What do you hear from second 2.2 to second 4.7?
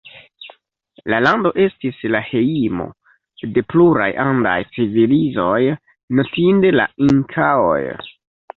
hejmo de pluraj andaj